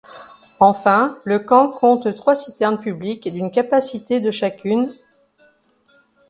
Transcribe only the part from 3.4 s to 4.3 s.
capacité